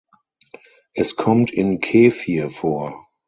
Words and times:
Es 0.95 1.15
kommt 1.15 1.51
in 1.51 1.79
Kefir 1.79 2.49
vor. 2.49 3.05